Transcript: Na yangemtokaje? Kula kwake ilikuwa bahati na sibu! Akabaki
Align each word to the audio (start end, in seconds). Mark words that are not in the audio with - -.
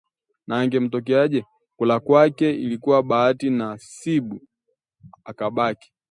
Na 0.47 0.57
yangemtokaje? 0.59 1.43
Kula 1.75 1.99
kwake 1.99 2.51
ilikuwa 2.53 3.03
bahati 3.03 3.49
na 3.49 3.77
sibu! 3.77 4.41
Akabaki 5.23 5.93